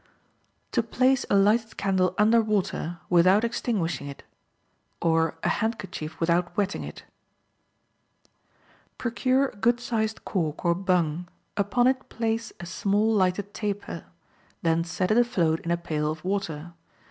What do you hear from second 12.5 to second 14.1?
a small lighted taper;